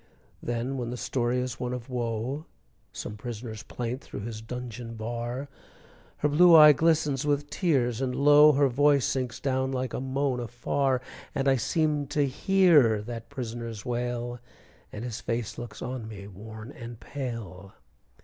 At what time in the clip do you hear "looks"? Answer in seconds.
15.59-15.83